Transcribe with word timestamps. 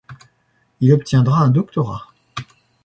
Il 0.81 0.93
obtiendra 0.93 1.43
un 1.43 1.49
doctorat. 1.49 2.07